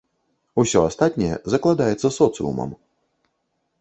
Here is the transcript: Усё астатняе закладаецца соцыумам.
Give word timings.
Усё 0.61 0.79
астатняе 0.85 1.35
закладаецца 1.55 2.13
соцыумам. 2.19 2.77